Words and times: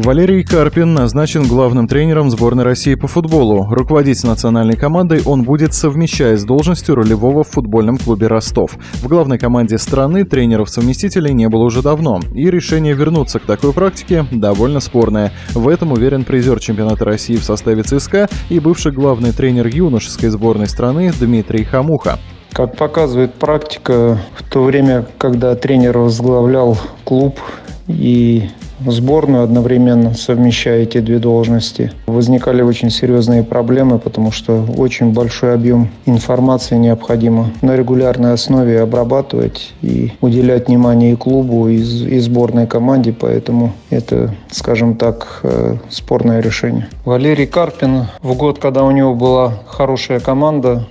Валерий 0.00 0.44
Карпин 0.44 0.94
назначен 0.94 1.48
главным 1.48 1.88
тренером 1.88 2.30
сборной 2.30 2.62
России 2.62 2.94
по 2.94 3.08
футболу. 3.08 3.66
Руководить 3.68 4.22
национальной 4.22 4.76
командой 4.76 5.22
он 5.24 5.42
будет 5.42 5.74
совмещая 5.74 6.36
с 6.36 6.44
должностью 6.44 6.94
ролевого 6.94 7.42
в 7.42 7.48
футбольном 7.48 7.98
клубе 7.98 8.28
«Ростов». 8.28 8.78
В 9.02 9.08
главной 9.08 9.40
команде 9.40 9.76
страны 9.76 10.22
тренеров-совместителей 10.22 11.34
не 11.34 11.48
было 11.48 11.64
уже 11.64 11.82
давно, 11.82 12.20
и 12.32 12.48
решение 12.48 12.94
вернуться 12.94 13.40
к 13.40 13.42
такой 13.42 13.72
практике 13.72 14.24
довольно 14.30 14.78
спорное. 14.78 15.32
В 15.52 15.68
этом 15.68 15.90
уверен 15.90 16.22
призер 16.22 16.60
чемпионата 16.60 17.04
России 17.04 17.34
в 17.34 17.42
составе 17.42 17.82
ЦСКА 17.82 18.28
и 18.50 18.60
бывший 18.60 18.92
главный 18.92 19.32
тренер 19.32 19.66
юношеской 19.66 20.28
сборной 20.28 20.68
страны 20.68 21.12
Дмитрий 21.18 21.64
Хамуха. 21.64 22.20
Как 22.58 22.74
показывает 22.74 23.34
практика, 23.34 24.18
в 24.34 24.42
то 24.42 24.64
время, 24.64 25.06
когда 25.16 25.54
тренер 25.54 25.98
возглавлял 25.98 26.76
клуб 27.04 27.38
и 27.86 28.48
сборную 28.84 29.44
одновременно, 29.44 30.14
совмещая 30.14 30.82
эти 30.82 30.98
две 30.98 31.20
должности. 31.20 31.92
Возникали 32.08 32.62
очень 32.62 32.90
серьезные 32.90 33.44
проблемы, 33.44 34.00
потому 34.00 34.32
что 34.32 34.66
очень 34.76 35.12
большой 35.12 35.54
объем 35.54 35.90
информации 36.04 36.74
необходимо 36.74 37.52
на 37.62 37.76
регулярной 37.76 38.32
основе 38.32 38.80
обрабатывать 38.80 39.72
и 39.80 40.14
уделять 40.20 40.66
внимание 40.66 41.12
и 41.12 41.16
клубу, 41.16 41.68
и, 41.68 41.76
и 41.76 42.18
сборной 42.18 42.66
команде, 42.66 43.12
поэтому 43.12 43.72
это, 43.90 44.34
скажем 44.50 44.96
так, 44.96 45.42
э, 45.44 45.76
спорное 45.90 46.40
решение. 46.40 46.88
Валерий 47.04 47.46
Карпин 47.46 48.06
в 48.20 48.34
год, 48.34 48.58
когда 48.58 48.82
у 48.82 48.90
него 48.90 49.14
была 49.14 49.52
хорошая 49.68 50.18
команда, 50.18 50.88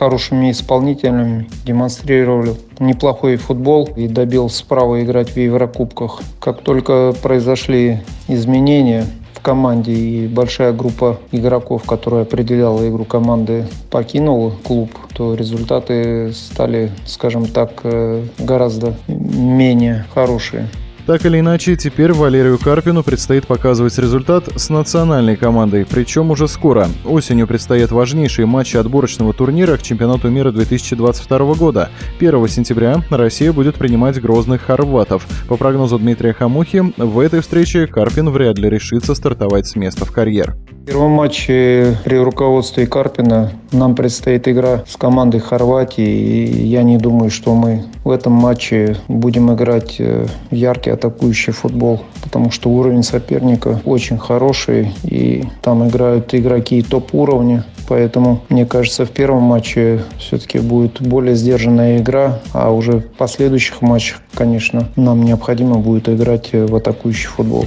хорошими 0.00 0.50
исполнителями, 0.50 1.46
демонстрировали 1.66 2.54
неплохой 2.78 3.36
футбол 3.36 3.86
и 3.94 4.08
добился 4.08 4.64
права 4.64 5.02
играть 5.02 5.28
в 5.28 5.36
Еврокубках. 5.36 6.22
Как 6.40 6.62
только 6.62 7.12
произошли 7.22 7.98
изменения 8.26 9.04
в 9.34 9.42
команде 9.42 9.92
и 9.92 10.26
большая 10.26 10.72
группа 10.72 11.18
игроков, 11.32 11.82
которая 11.82 12.22
определяла 12.22 12.88
игру 12.88 13.04
команды, 13.04 13.66
покинула 13.90 14.52
клуб, 14.64 14.90
то 15.12 15.34
результаты 15.34 16.32
стали, 16.32 16.90
скажем 17.04 17.44
так, 17.44 17.80
э, 17.82 18.24
гораздо 18.38 18.94
менее 19.06 20.06
хорошие. 20.14 20.66
Так 21.06 21.26
или 21.26 21.40
иначе, 21.40 21.76
теперь 21.76 22.12
Валерию 22.12 22.58
Карпину 22.58 23.02
предстоит 23.02 23.46
показывать 23.46 23.98
результат 23.98 24.48
с 24.54 24.70
национальной 24.70 25.36
командой, 25.36 25.84
причем 25.88 26.30
уже 26.30 26.46
скоро. 26.46 26.88
Осенью 27.04 27.46
предстоят 27.46 27.90
важнейшие 27.90 28.46
матчи 28.46 28.76
отборочного 28.76 29.32
турнира 29.32 29.76
к 29.76 29.82
чемпионату 29.82 30.28
мира 30.28 30.52
2022 30.52 31.54
года. 31.54 31.90
1 32.20 32.48
сентября 32.48 33.02
Россия 33.10 33.52
будет 33.52 33.76
принимать 33.76 34.20
грозных 34.20 34.62
хорватов. 34.62 35.26
По 35.48 35.56
прогнозу 35.56 35.98
Дмитрия 35.98 36.32
Хамухи, 36.32 36.92
в 36.96 37.18
этой 37.18 37.40
встрече 37.40 37.86
Карпин 37.86 38.30
вряд 38.30 38.58
ли 38.58 38.70
решится 38.70 39.14
стартовать 39.14 39.66
с 39.66 39.76
места 39.76 40.04
в 40.04 40.12
карьер. 40.12 40.56
Первом 40.90 41.12
матче 41.12 41.96
при 42.02 42.16
руководстве 42.16 42.84
Карпина 42.84 43.52
нам 43.70 43.94
предстоит 43.94 44.48
игра 44.48 44.82
с 44.88 44.96
командой 44.96 45.38
Хорватии, 45.38 46.02
и 46.02 46.66
я 46.66 46.82
не 46.82 46.98
думаю, 46.98 47.30
что 47.30 47.54
мы 47.54 47.84
в 48.02 48.10
этом 48.10 48.32
матче 48.32 48.96
будем 49.06 49.54
играть 49.54 50.00
э, 50.00 50.26
яркий 50.50 50.90
атакующий 50.90 51.52
футбол, 51.52 52.00
потому 52.24 52.50
что 52.50 52.70
уровень 52.70 53.04
соперника 53.04 53.80
очень 53.84 54.18
хороший, 54.18 54.92
и 55.04 55.44
там 55.62 55.86
играют 55.86 56.34
игроки 56.34 56.82
топ-уровня, 56.82 57.64
Поэтому, 57.88 58.40
мне 58.48 58.66
кажется, 58.66 59.04
в 59.04 59.10
первом 59.10 59.42
матче 59.42 60.00
все-таки 60.18 60.58
будет 60.58 61.00
более 61.02 61.34
сдержанная 61.34 61.98
игра, 61.98 62.40
а 62.52 62.72
уже 62.72 62.98
в 62.98 63.08
последующих 63.16 63.80
матчах, 63.82 64.22
конечно, 64.34 64.88
нам 64.94 65.24
необходимо 65.24 65.76
будет 65.78 66.08
играть 66.08 66.52
в 66.52 66.74
атакующий 66.74 67.28
футбол. 67.28 67.66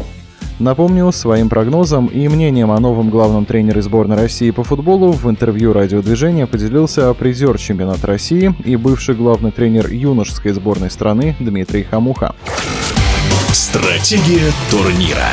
Напомню, 0.60 1.12
своим 1.12 1.50
прогнозом 1.50 2.08
и 2.08 2.28
мнением 2.28 2.72
о 2.72 2.80
новом 2.80 3.10
главном 3.10 3.46
тренере 3.46 3.82
сборной 3.82 4.16
России 4.16 4.52
по 4.52 4.64
футболу 4.64 5.12
в 5.12 5.30
интервью 5.30 5.74
радиодвижения 5.74 6.46
поделился 6.46 7.14
призер 7.14 7.58
чемпионата 7.58 8.08
России 8.08 8.54
и 8.64 8.76
бывший 8.76 9.16
главный 9.16 9.52
тренер 9.52 9.88
юношеской 9.92 10.54
сборной 10.54 10.92
страны 10.92 11.36
Дмитрий 11.40 11.84
Хамуха. 11.84 12.36
Стратегия 13.52 14.52
турнира. 14.70 15.30